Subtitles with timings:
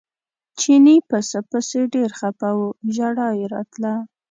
[0.59, 2.59] چیني پسه پسې ډېر خپه و
[2.95, 3.93] ژړا یې راتله.